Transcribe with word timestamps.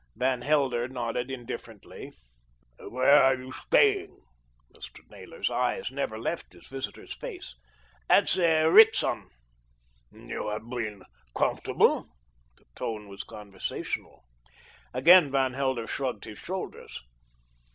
Van 0.15 0.41
Helder 0.41 0.87
nodded 0.87 1.29
indifferently. 1.29 2.11
"Where 2.79 3.21
are 3.21 3.35
you 3.35 3.51
staying?" 3.51 4.19
Mr. 4.73 5.07
Naylor's 5.11 5.51
eyes 5.51 5.91
never 5.91 6.17
left 6.17 6.53
his 6.53 6.65
visitor's 6.65 7.15
face. 7.15 7.53
"At 8.09 8.27
the 8.29 8.67
Ritzton." 8.71 9.29
"You 10.11 10.47
have 10.49 10.67
been 10.67 11.03
comfortable?" 11.37 12.07
The 12.57 12.65
tone 12.75 13.09
was 13.09 13.23
conversational. 13.23 14.23
Again 14.91 15.29
Van 15.29 15.53
Helder 15.53 15.85
shrugged 15.85 16.25
his 16.25 16.39
shoulders. 16.39 16.99